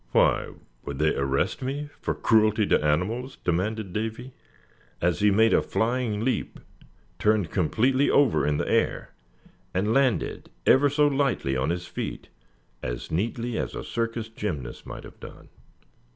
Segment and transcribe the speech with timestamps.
[0.13, 4.33] "Why, would they arrest me for cruelty to animals?" demanded Davy,
[4.99, 6.59] as he made a flying leap,
[7.19, 9.13] turned completely over in the air,
[9.75, 12.29] and landed ever so lightly on his feet,
[12.81, 15.49] as neatly as a circus gymnast might have done.